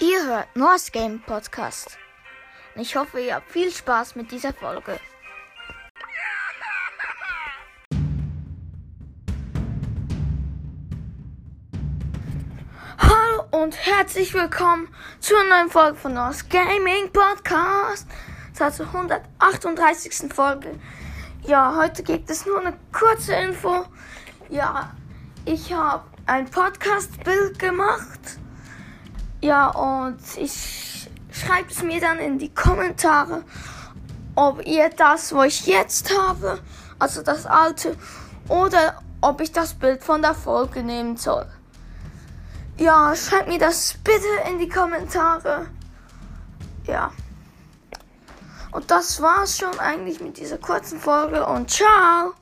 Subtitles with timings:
[0.00, 1.98] Ihr hört North Game Podcast.
[2.76, 5.00] Ich hoffe, ihr habt viel Spaß mit dieser Folge.
[12.98, 14.88] Hallo und herzlich willkommen
[15.18, 18.06] zu einer neuen Folge von North Gaming Podcast.
[18.54, 20.32] zur 138.
[20.32, 20.78] Folge.
[21.42, 23.86] Ja, heute gibt es nur eine kurze Info.
[24.48, 24.94] Ja,
[25.44, 28.38] ich habe ein Podcast-Bild gemacht.
[29.40, 33.42] Ja, und ich schreibe es mir dann in die Kommentare,
[34.36, 36.60] ob ihr das, wo ich jetzt habe,
[37.00, 37.96] also das alte,
[38.48, 41.46] oder ob ich das Bild von der Folge nehmen soll.
[42.78, 45.66] Ja, schreibt mir das bitte in die Kommentare.
[46.86, 47.10] Ja.
[48.70, 52.34] Und das war's schon eigentlich mit dieser kurzen Folge und ciao!